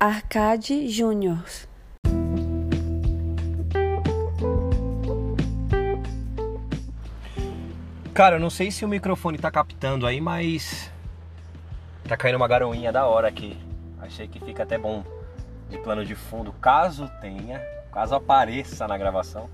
Arcade 0.00 0.86
Júnior. 0.88 1.42
Cara, 8.14 8.36
eu 8.36 8.40
não 8.40 8.48
sei 8.48 8.70
se 8.70 8.84
o 8.84 8.88
microfone 8.88 9.38
tá 9.38 9.50
captando 9.50 10.06
aí, 10.06 10.20
mas 10.20 10.88
tá 12.06 12.16
caindo 12.16 12.36
uma 12.36 12.46
garoinha 12.46 12.92
da 12.92 13.06
hora 13.06 13.26
aqui. 13.26 13.58
Achei 14.00 14.28
que 14.28 14.38
fica 14.38 14.62
até 14.62 14.78
bom 14.78 15.02
de 15.68 15.78
plano 15.78 16.04
de 16.04 16.14
fundo, 16.14 16.52
caso 16.52 17.10
tenha, 17.20 17.58
caso 17.92 18.14
apareça 18.14 18.86
na 18.86 18.96
gravação, 18.96 19.50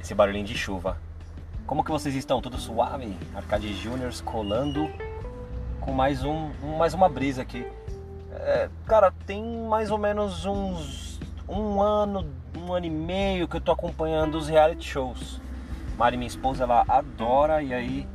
esse 0.00 0.12
barulhinho 0.12 0.44
de 0.44 0.58
chuva. 0.58 0.98
Como 1.68 1.84
que 1.84 1.90
vocês 1.92 2.16
estão? 2.16 2.42
Tudo 2.42 2.58
suave? 2.58 3.16
Arcade 3.32 3.72
Juniors 3.74 4.20
colando 4.20 4.90
com 5.80 5.92
mais 5.92 6.24
um, 6.24 6.50
mais 6.76 6.94
uma 6.94 7.08
brisa 7.08 7.42
aqui. 7.42 7.64
É, 8.46 8.68
cara, 8.86 9.10
tem 9.26 9.42
mais 9.42 9.90
ou 9.90 9.96
menos 9.96 10.44
uns 10.44 11.18
um 11.48 11.80
ano, 11.80 12.30
um 12.54 12.74
ano 12.74 12.84
e 12.84 12.90
meio 12.90 13.48
que 13.48 13.56
eu 13.56 13.60
tô 13.60 13.72
acompanhando 13.72 14.34
os 14.36 14.48
reality 14.48 14.86
shows. 14.86 15.40
Mari, 15.96 16.18
minha 16.18 16.28
esposa, 16.28 16.64
ela 16.64 16.84
adora 16.86 17.62
e 17.62 17.72
aí 17.72 18.08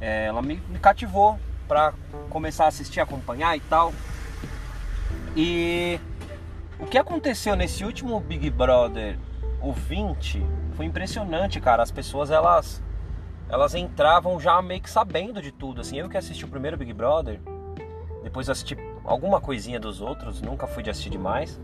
é, 0.00 0.26
ela 0.26 0.40
me, 0.40 0.62
me 0.68 0.78
cativou 0.78 1.36
para 1.66 1.92
começar 2.30 2.66
a 2.66 2.68
assistir, 2.68 3.00
acompanhar 3.00 3.56
e 3.56 3.60
tal. 3.60 3.92
E 5.34 5.98
o 6.78 6.86
que 6.86 6.96
aconteceu 6.96 7.56
nesse 7.56 7.84
último 7.84 8.20
Big 8.20 8.48
Brother, 8.50 9.18
o 9.60 9.72
20, 9.72 10.46
foi 10.74 10.86
impressionante, 10.86 11.60
cara. 11.60 11.82
As 11.82 11.90
pessoas 11.90 12.30
elas 12.30 12.80
elas 13.48 13.74
entravam 13.74 14.38
já 14.38 14.62
meio 14.62 14.80
que 14.80 14.90
sabendo 14.90 15.42
de 15.42 15.50
tudo. 15.50 15.80
Assim, 15.80 15.98
eu 15.98 16.08
que 16.08 16.16
assisti 16.16 16.44
o 16.44 16.48
primeiro 16.48 16.76
Big 16.76 16.92
Brother, 16.92 17.40
depois 18.22 18.48
assisti 18.48 18.76
alguma 19.06 19.40
coisinha 19.40 19.80
dos 19.80 20.00
outros, 20.00 20.42
nunca 20.42 20.66
fui 20.66 20.82
de 20.82 20.90
assistir 20.90 21.10
demais. 21.10 21.60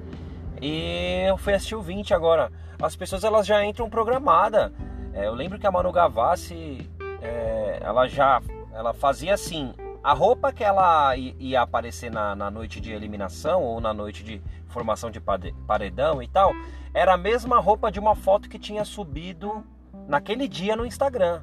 E 0.61 1.25
eu 1.29 1.37
fui 1.37 1.53
assistir 1.53 1.75
o 1.75 1.83
20 1.83 2.15
agora. 2.15 2.51
As 2.81 2.95
pessoas 2.95 3.25
elas 3.25 3.47
já 3.47 3.65
entram 3.65 3.91
programada. 3.91 4.73
É, 5.13 5.27
eu 5.27 5.35
lembro 5.35 5.59
que 5.59 5.67
a 5.67 5.71
Manu 5.71 5.93
Gavassi, 5.93 6.89
é, 7.21 7.81
ela 7.83 8.07
já 8.07 8.41
ela 8.73 8.95
fazia 8.95 9.35
assim, 9.35 9.75
a 10.03 10.13
roupa 10.13 10.53
que 10.53 10.65
ela 10.65 11.15
ia 11.17 11.61
aparecer 11.61 12.11
na, 12.11 12.35
na, 12.35 12.51
noite 12.51 12.81
de 12.81 12.91
eliminação 12.91 13.63
ou 13.63 13.81
na 13.81 13.93
noite 13.93 14.25
de 14.25 14.43
formação 14.69 15.11
de 15.11 15.21
paredão 15.21 16.23
e 16.23 16.29
tal, 16.29 16.53
era 16.95 17.15
a 17.15 17.19
mesma 17.19 17.61
roupa 17.61 17.91
de 17.93 18.01
uma 18.01 18.15
foto 18.15 18.49
que 18.49 18.59
tinha 18.59 18.85
subido 18.85 19.65
naquele 20.09 20.49
dia 20.49 20.75
no 20.75 20.87
Instagram. 20.87 21.43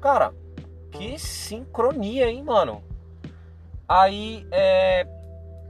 Cara, 0.00 0.34
que 0.90 1.18
sincronia, 1.18 2.28
hein, 2.28 2.42
mano? 2.42 2.82
Aí 3.90 4.46
é, 4.52 5.04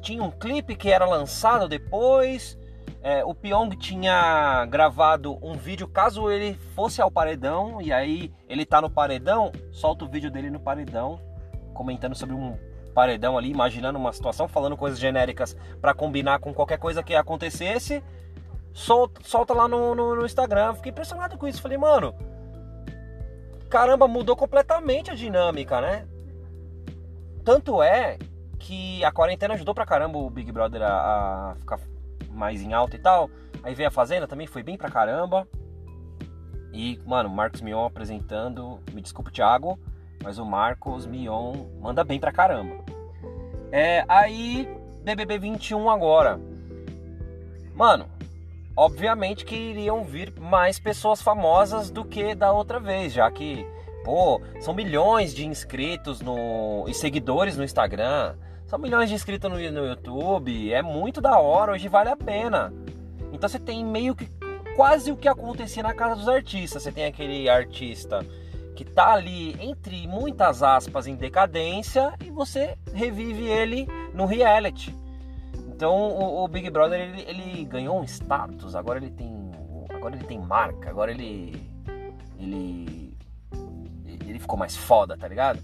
tinha 0.03 0.23
um 0.23 0.31
clipe 0.31 0.77
que 0.77 0.91
era 0.91 1.07
lançado 1.07 1.67
depois, 1.67 2.59
é, 3.03 3.25
o 3.25 3.35
Pyong 3.35 3.75
tinha 3.79 4.67
gravado 4.67 5.39
um 5.41 5.55
vídeo 5.55 5.89
caso 5.89 6.31
ele 6.31 6.53
fosse 6.75 7.01
ao 7.01 7.11
paredão, 7.11 7.81
e 7.81 7.91
aí 7.91 8.31
ele 8.47 8.67
tá 8.67 8.83
no 8.83 8.91
paredão, 8.91 9.51
solta 9.73 10.05
o 10.05 10.09
vídeo 10.09 10.31
dele 10.31 10.51
no 10.51 10.61
paredão, 10.61 11.19
comentando 11.73 12.15
sobre 12.15 12.35
um 12.35 12.59
paredão 12.95 13.39
ali, 13.39 13.51
imaginando 13.51 13.99
uma 13.99 14.13
situação, 14.13 14.47
falando 14.47 14.77
coisas 14.77 14.99
genéricas 14.99 15.57
para 15.81 15.95
combinar 15.95 16.41
com 16.41 16.53
qualquer 16.53 16.79
coisa 16.79 17.03
que 17.03 17.15
acontecesse. 17.15 18.05
Solta, 18.75 19.23
solta 19.25 19.55
lá 19.55 19.67
no, 19.67 19.95
no, 19.95 20.15
no, 20.15 20.27
Instagram. 20.27 20.75
Fiquei 20.75 20.93
impressionado 20.93 21.39
com 21.39 21.49
isso. 21.49 21.63
Falei, 21.63 21.79
mano, 21.79 22.15
caramba, 23.71 24.07
mudou 24.07 24.37
completamente 24.37 25.11
a 25.11 25.15
dinâmica, 25.15 25.81
né? 25.81 26.07
Tanto 27.45 27.83
é 27.83 28.19
que 28.59 29.03
a 29.05 29.11
quarentena 29.11 29.55
ajudou 29.55 29.75
pra 29.75 29.87
caramba 29.87 30.19
o 30.19 30.31
Big 30.31 30.53
Brother 30.53 30.83
a, 30.83 31.53
a 31.53 31.55
ficar 31.57 31.81
mais 32.31 32.63
em 32.63 32.73
alta 32.73 32.97
e 32.97 32.99
tal. 32.99 33.31
Aí 33.63 33.75
veio 33.75 33.89
a 33.89 33.93
Fazenda, 33.93 34.27
também 34.27 34.47
foi 34.47 34.63
bem 34.63 34.77
pra 34.77 34.91
caramba. 34.91 35.47
E, 36.73 37.01
mano, 37.05 37.29
Marcos 37.29 37.61
Mion 37.61 37.85
apresentando. 37.85 38.81
Me 38.93 39.01
desculpe, 39.01 39.33
Thiago, 39.33 39.79
mas 40.23 40.39
o 40.39 40.45
Marcos 40.45 41.07
Mion 41.07 41.67
manda 41.81 42.05
bem 42.05 42.21
pra 42.21 42.33
caramba. 42.33 42.85
É, 43.73 44.05
aí, 44.09 44.69
BBB 45.03 45.39
21 45.39 45.91
agora. 45.91 46.41
Mano, 47.75 48.07
obviamente 48.77 49.45
que 49.45 49.55
iriam 49.55 50.05
vir 50.05 50.33
mais 50.39 50.79
pessoas 50.79 51.23
famosas 51.23 51.91
do 51.91 52.05
que 52.05 52.35
da 52.35 52.53
outra 52.53 52.79
vez, 52.79 53.13
já 53.13 53.31
que, 53.31 53.67
pô, 54.05 54.41
são 54.61 54.75
milhões 54.75 55.35
de 55.35 55.47
inscritos 55.47 56.21
no, 56.21 56.85
e 56.89 56.95
seguidores 56.95 57.57
no 57.57 57.65
Instagram. 57.65 58.35
São 58.67 58.79
milhões 58.79 59.09
de 59.09 59.15
inscritos 59.15 59.51
no, 59.51 59.57
no 59.57 59.87
YouTube, 59.87 60.73
é 60.73 60.83
muito 60.83 61.21
da 61.21 61.39
hora, 61.39 61.73
hoje 61.73 61.89
vale 61.89 62.09
a 62.09 62.17
pena. 62.17 62.73
Então 63.33 63.49
você 63.49 63.59
tem 63.59 63.85
meio 63.85 64.15
que 64.15 64.29
quase 64.77 65.11
o 65.11 65.17
que 65.17 65.29
acontecia 65.29 65.83
na 65.83 65.95
casa 65.95 66.17
dos 66.17 66.29
artistas. 66.29 66.83
Você 66.83 66.93
tem 66.93 67.05
aquele 67.05 67.49
artista 67.49 68.25
que 68.75 68.85
tá 68.85 69.13
ali 69.13 69.55
entre 69.61 70.07
muitas 70.07 70.63
aspas 70.63 71.07
em 71.07 71.15
decadência 71.15 72.15
e 72.25 72.31
você 72.31 72.79
revive 72.95 73.45
ele 73.45 73.87
no 74.15 74.25
reality. 74.25 74.95
Então 75.69 75.95
o, 75.95 76.45
o 76.45 76.49
Big 76.49 76.71
Brother 76.71 77.01
ele, 77.01 77.23
ele, 77.29 77.65
ganhou 77.65 78.01
um 78.01 78.05
status, 78.05 78.75
agora 78.75 78.99
ele 78.99 79.11
tem 79.11 79.51
agora 79.91 80.15
ele 80.15 80.25
tem 80.25 80.39
marca, 80.39 80.89
agora 80.89 81.11
ele 81.11 81.71
ele 82.39 83.00
ficou 84.41 84.59
mais 84.59 84.77
foda, 84.77 85.17
tá 85.17 85.29
ligado? 85.29 85.61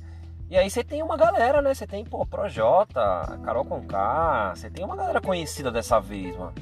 E 0.49 0.57
aí 0.57 0.71
você 0.71 0.85
tem 0.85 1.03
uma 1.03 1.17
galera, 1.17 1.61
né? 1.61 1.75
Você 1.75 1.87
tem, 1.87 2.05
pô, 2.05 2.25
Projota, 2.25 3.39
Carol 3.43 3.65
Conká, 3.65 4.53
você 4.55 4.71
tem 4.71 4.85
uma 4.85 4.95
galera 4.95 5.21
conhecida 5.21 5.73
dessa 5.73 5.99
vez, 5.99 6.37
mano. 6.37 6.55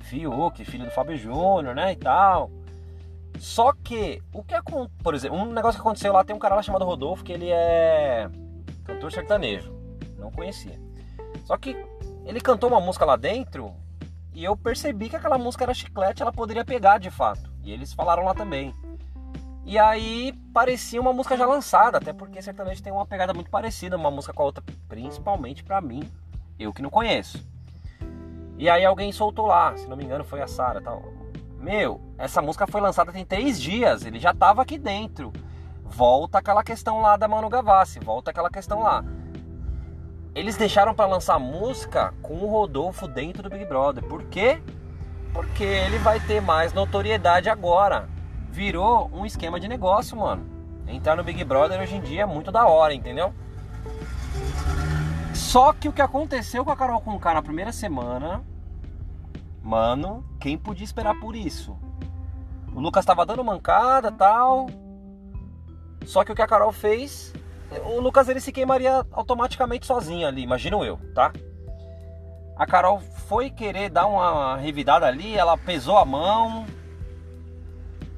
Fiuk, 0.00 0.62
filho 0.64 0.84
do 0.84 0.90
Fábio 0.90 1.16
Júnior, 1.16 1.74
né? 1.74 1.92
E 1.92 1.96
tal. 1.96 2.50
Só 3.38 3.72
que, 3.72 4.22
o 4.32 4.42
que 4.42 4.54
aconteceu, 4.54 4.90
por 5.02 5.14
exemplo, 5.14 5.38
um 5.38 5.52
negócio 5.52 5.80
que 5.80 5.86
aconteceu 5.86 6.12
lá, 6.12 6.22
tem 6.22 6.36
um 6.36 6.38
cara 6.38 6.54
lá 6.54 6.62
chamado 6.62 6.84
Rodolfo, 6.84 7.24
que 7.24 7.32
ele 7.32 7.50
é 7.50 8.28
cantor 8.84 9.10
sertanejo. 9.10 9.74
Não 10.18 10.30
conhecia. 10.30 10.78
Só 11.44 11.56
que 11.56 11.76
ele 12.24 12.40
cantou 12.40 12.68
uma 12.68 12.80
música 12.80 13.04
lá 13.04 13.16
dentro 13.16 13.74
e 14.34 14.44
eu 14.44 14.56
percebi 14.56 15.08
que 15.08 15.16
aquela 15.16 15.38
música 15.38 15.64
era 15.64 15.74
chiclete, 15.74 16.22
ela 16.22 16.32
poderia 16.32 16.64
pegar 16.64 16.98
de 16.98 17.10
fato. 17.10 17.50
E 17.62 17.72
eles 17.72 17.92
falaram 17.92 18.24
lá 18.24 18.34
também. 18.34 18.74
E 19.66 19.78
aí 19.78 20.32
parecia 20.52 21.00
uma 21.00 21.12
música 21.12 21.36
já 21.36 21.46
lançada, 21.46 21.96
até 21.96 22.12
porque 22.12 22.42
sertanejo 22.42 22.82
tem 22.82 22.92
uma 22.92 23.06
pegada 23.06 23.32
muito 23.32 23.50
parecida, 23.50 23.96
uma 23.96 24.10
música 24.10 24.32
com 24.34 24.42
a 24.42 24.46
outra, 24.46 24.62
principalmente 24.88 25.64
para 25.64 25.80
mim, 25.80 26.02
eu 26.58 26.72
que 26.72 26.82
não 26.82 26.90
conheço. 26.90 27.42
E 28.58 28.68
aí 28.68 28.84
alguém 28.84 29.10
soltou 29.10 29.46
lá, 29.46 29.74
se 29.76 29.88
não 29.88 29.96
me 29.96 30.04
engano 30.04 30.22
foi 30.22 30.42
a 30.42 30.46
Sara 30.46 30.82
tal. 30.82 31.02
Meu, 31.58 31.98
essa 32.18 32.42
música 32.42 32.66
foi 32.66 32.80
lançada 32.80 33.10
tem 33.10 33.24
três 33.24 33.60
dias, 33.60 34.04
ele 34.04 34.20
já 34.20 34.34
tava 34.34 34.60
aqui 34.60 34.76
dentro. 34.76 35.32
Volta 35.82 36.38
aquela 36.38 36.62
questão 36.62 37.00
lá 37.00 37.16
da 37.16 37.26
Manu 37.26 37.48
Gavassi, 37.48 37.98
volta 38.00 38.30
aquela 38.30 38.50
questão 38.50 38.82
lá. 38.82 39.02
Eles 40.34 40.56
deixaram 40.56 40.94
para 40.94 41.06
lançar 41.06 41.38
música 41.38 42.12
com 42.20 42.34
o 42.34 42.50
Rodolfo 42.50 43.08
dentro 43.08 43.42
do 43.42 43.48
Big 43.48 43.64
Brother. 43.64 44.04
Por 44.04 44.24
quê? 44.24 44.60
Porque 45.32 45.64
ele 45.64 45.96
vai 45.98 46.20
ter 46.20 46.42
mais 46.42 46.72
notoriedade 46.72 47.48
agora 47.48 48.12
virou 48.54 49.10
um 49.12 49.26
esquema 49.26 49.58
de 49.58 49.66
negócio, 49.66 50.16
mano. 50.16 50.46
Entrar 50.86 51.16
no 51.16 51.24
Big 51.24 51.42
Brother 51.42 51.80
hoje 51.80 51.96
em 51.96 52.00
dia 52.00 52.22
é 52.22 52.26
muito 52.26 52.52
da 52.52 52.68
hora, 52.68 52.94
entendeu? 52.94 53.34
Só 55.34 55.72
que 55.72 55.88
o 55.88 55.92
que 55.92 56.00
aconteceu 56.00 56.64
com 56.64 56.70
a 56.70 56.76
Carol 56.76 57.00
Conká 57.00 57.34
na 57.34 57.42
primeira 57.42 57.72
semana, 57.72 58.44
mano, 59.60 60.24
quem 60.38 60.56
podia 60.56 60.84
esperar 60.84 61.18
por 61.18 61.34
isso? 61.34 61.76
O 62.72 62.78
Lucas 62.78 63.04
tava 63.04 63.26
dando 63.26 63.42
mancada, 63.42 64.12
tal. 64.12 64.68
Só 66.06 66.22
que 66.22 66.30
o 66.30 66.34
que 66.34 66.42
a 66.42 66.46
Carol 66.46 66.70
fez, 66.70 67.32
o 67.84 67.98
Lucas 67.98 68.28
ele 68.28 68.40
se 68.40 68.52
queimaria 68.52 69.04
automaticamente 69.10 69.84
sozinho 69.84 70.28
ali, 70.28 70.42
imagino 70.42 70.84
eu, 70.84 70.96
tá? 71.12 71.32
A 72.56 72.66
Carol 72.66 73.00
foi 73.00 73.50
querer 73.50 73.90
dar 73.90 74.06
uma 74.06 74.56
revidada 74.58 75.06
ali, 75.06 75.34
ela 75.34 75.58
pesou 75.58 75.98
a 75.98 76.04
mão, 76.04 76.64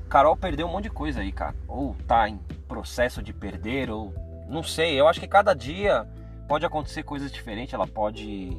Carol 0.08 0.36
perdeu 0.36 0.66
um 0.66 0.72
monte 0.72 0.84
de 0.84 0.90
coisa 0.90 1.20
aí, 1.20 1.32
cara. 1.32 1.54
Ou 1.66 1.96
tá 2.06 2.28
em 2.28 2.38
processo 2.68 3.22
de 3.22 3.32
perder, 3.32 3.90
ou 3.90 4.14
não 4.48 4.62
sei. 4.62 4.98
Eu 4.98 5.08
acho 5.08 5.20
que 5.20 5.28
cada 5.28 5.54
dia 5.54 6.06
pode 6.48 6.64
acontecer 6.64 7.02
coisas 7.02 7.30
diferentes. 7.30 7.74
Ela 7.74 7.86
pode 7.86 8.56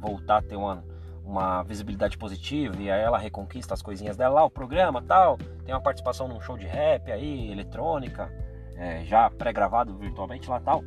voltar 0.00 0.38
a 0.38 0.42
ter 0.42 0.56
uma, 0.56 0.84
uma 1.24 1.62
visibilidade 1.62 2.16
positiva 2.16 2.76
e 2.80 2.90
aí 2.90 3.02
ela 3.02 3.18
reconquista 3.18 3.74
as 3.74 3.82
coisinhas 3.82 4.16
dela 4.16 4.36
lá, 4.36 4.44
o 4.44 4.50
programa 4.50 5.02
tal. 5.02 5.36
Tem 5.64 5.74
uma 5.74 5.80
participação 5.80 6.28
num 6.28 6.40
show 6.40 6.56
de 6.56 6.66
rap 6.66 7.10
aí, 7.10 7.50
eletrônica, 7.50 8.32
é, 8.76 9.04
já 9.04 9.28
pré-gravado 9.30 9.96
virtualmente 9.96 10.48
lá 10.48 10.60
tal. 10.60 10.82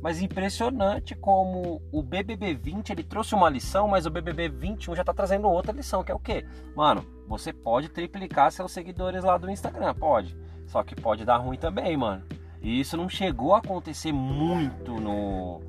Mas 0.00 0.22
impressionante 0.22 1.14
como 1.14 1.82
o 1.92 2.02
BBB 2.02 2.54
20 2.54 2.90
ele 2.90 3.04
trouxe 3.04 3.34
uma 3.34 3.50
lição, 3.50 3.86
mas 3.86 4.06
o 4.06 4.10
BBB 4.10 4.48
21 4.48 4.96
já 4.96 5.04
tá 5.04 5.12
trazendo 5.12 5.46
outra 5.46 5.72
lição, 5.72 6.02
que 6.02 6.10
é 6.10 6.14
o 6.14 6.18
quê? 6.18 6.46
Mano, 6.74 7.04
você 7.30 7.52
pode 7.52 7.88
triplicar 7.88 8.50
seus 8.50 8.72
seguidores 8.72 9.22
lá 9.22 9.38
do 9.38 9.48
Instagram, 9.48 9.94
pode. 9.94 10.36
Só 10.66 10.82
que 10.82 10.96
pode 10.96 11.24
dar 11.24 11.36
ruim 11.36 11.56
também, 11.56 11.96
mano. 11.96 12.24
E 12.60 12.80
isso 12.80 12.96
não 12.96 13.08
chegou 13.08 13.54
a 13.54 13.58
acontecer 13.58 14.10
muito 14.10 14.94
no, 14.94 15.60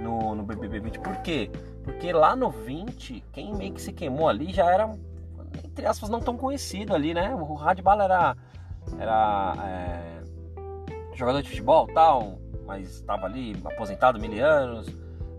no, 0.00 0.34
no 0.34 0.42
BBB 0.42 0.80
20. 0.80 0.98
Por 1.00 1.16
quê? 1.18 1.50
Porque 1.84 2.10
lá 2.10 2.34
no 2.34 2.48
20, 2.48 3.22
quem 3.32 3.54
meio 3.54 3.74
que 3.74 3.82
se 3.82 3.92
queimou 3.92 4.30
ali 4.30 4.50
já 4.50 4.64
era, 4.64 4.90
entre 5.62 5.84
aspas, 5.84 6.08
não 6.08 6.20
tão 6.20 6.38
conhecido 6.38 6.94
ali, 6.94 7.12
né? 7.12 7.34
O 7.34 7.52
Radbala 7.52 8.04
era, 8.04 8.36
era 8.98 9.54
é, 9.62 10.22
jogador 11.14 11.42
de 11.42 11.50
futebol 11.50 11.86
tal, 11.88 12.38
mas 12.66 12.94
estava 12.94 13.26
ali 13.26 13.54
aposentado 13.62 14.18
mil 14.18 14.42
anos. 14.42 14.88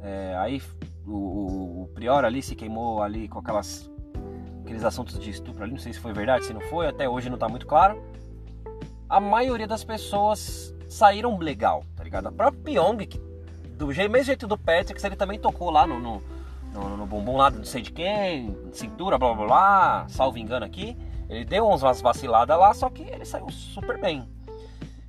É, 0.04 0.36
aí 0.38 0.62
o, 1.07 1.12
o, 1.12 1.81
o, 1.84 1.88
Prior 1.88 2.24
ali 2.24 2.44
se 2.44 2.56
queimou 2.56 3.01
ali 3.01 3.27
com 3.27 3.39
aquelas 3.39 3.91
aqueles 4.72 4.86
assuntos 4.86 5.20
de 5.20 5.30
estupro 5.30 5.64
ali, 5.64 5.74
não 5.74 5.80
sei 5.80 5.92
se 5.92 6.00
foi 6.00 6.14
verdade, 6.14 6.46
se 6.46 6.54
não 6.54 6.62
foi, 6.62 6.88
até 6.88 7.08
hoje 7.08 7.30
não 7.30 7.36
está 7.36 7.50
muito 7.50 7.68
claro. 7.68 8.02
A 9.10 9.20
maioria 9.20 9.68
das 9.68 9.84
pessoas 9.84 10.74
saíram 10.88 11.38
legal, 11.38 11.84
tá 11.96 12.04
ligado? 12.04 12.28
A 12.28 12.32
própria 12.32 12.64
Pyong, 12.64 13.06
que 13.06 13.20
do 13.78 13.88
mesmo 13.88 14.24
jeito 14.24 14.48
do 14.48 14.58
Patrick, 14.58 15.06
ele 15.06 15.16
também 15.16 15.38
tocou 15.38 15.70
lá 15.70 15.86
no, 15.86 16.00
no, 16.00 16.24
no, 16.74 16.98
no 16.98 17.06
bumbum 17.06 17.36
lá, 17.36 17.50
não 17.50 17.66
sei 17.66 17.82
de 17.82 17.92
quem, 17.92 18.56
cintura, 18.72 19.18
blá 19.18 19.34
blá 19.34 19.46
blá, 19.46 20.06
salvo 20.08 20.38
engano 20.38 20.66
aqui. 20.66 20.98
Ele 21.28 21.44
deu 21.44 21.68
umas 21.68 22.02
vaciladas 22.02 22.58
lá, 22.58 22.74
só 22.74 22.90
que 22.90 23.04
ele 23.04 23.26
saiu 23.26 23.50
super 23.50 24.00
bem. 24.00 24.28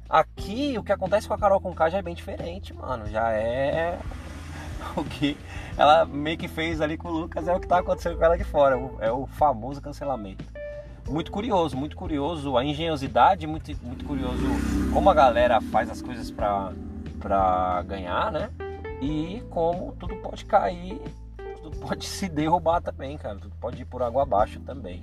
Aqui, 0.09 0.77
o 0.77 0.83
que 0.83 0.93
acontece 0.93 1.27
com 1.29 1.35
a 1.35 1.39
Carol 1.39 1.61
Conká 1.61 1.89
já 1.89 1.99
é 1.99 2.03
bem 2.03 2.15
diferente, 2.15 2.75
mano. 2.75 3.07
Já 3.07 3.33
é 3.33 3.99
o 5.01 5.05
que 5.05 5.37
ela 5.77 6.05
meio 6.05 6.37
que 6.37 6.49
fez 6.49 6.81
ali 6.81 6.97
com 6.97 7.09
o 7.09 7.13
Lucas, 7.13 7.49
é 7.49 7.55
o 7.55 7.61
que 7.61 7.67
tá 7.67 7.79
acontecendo 7.79 8.17
com 8.19 8.25
ela 8.25 8.37
de 8.37 8.45
fora. 8.45 8.79
É 9.01 9.11
o 9.11 9.27
famoso 9.27 9.81
cancelamento. 9.81 10.45
Muito 11.09 11.33
curioso, 11.33 11.77
muito 11.77 11.97
curioso 11.97 12.57
a 12.57 12.65
engenhosidade, 12.65 13.47
muito, 13.47 13.73
muito 13.83 14.05
curioso 14.05 14.45
como 14.93 15.11
a 15.11 15.15
galera 15.15 15.61
faz 15.61 15.91
as 15.91 16.01
coisas 16.01 16.31
pra 16.31 17.83
ganhar, 17.87 18.31
né? 18.31 18.51
E 19.01 19.43
como 19.51 19.93
tudo 19.99 20.15
pode 20.17 20.45
cair, 20.45 21.01
tudo 21.61 21.77
pode 21.79 22.07
se 22.07 22.29
derrubar 22.29 22.81
também, 22.81 23.19
cara. 23.19 23.37
Tudo 23.37 23.55
pode 23.61 23.83
ir 23.83 23.85
por 23.85 24.03
água 24.03 24.23
abaixo 24.23 24.61
também. 24.61 25.03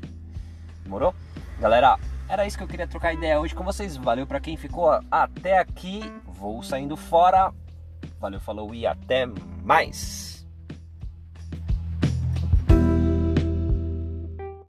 Demorou? 0.83 1.13
Galera, 1.59 1.97
era 2.29 2.47
isso 2.47 2.57
que 2.57 2.63
eu 2.63 2.67
queria 2.67 2.87
trocar 2.87 3.13
ideia 3.13 3.39
hoje 3.39 3.53
com 3.53 3.63
vocês. 3.63 3.97
Valeu 3.97 4.25
para 4.25 4.39
quem 4.39 4.55
ficou 4.55 4.89
até 5.11 5.59
aqui. 5.59 6.01
Vou 6.25 6.63
saindo 6.63 6.95
fora. 6.95 7.51
Valeu, 8.19 8.39
falou 8.39 8.73
e 8.75 8.85
até 8.85 9.25
mais. 9.63 10.38